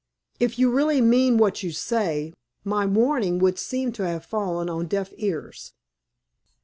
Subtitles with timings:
[0.39, 4.87] "If you really mean what you say, my warning would seem to have fallen on
[4.87, 5.73] deaf ears."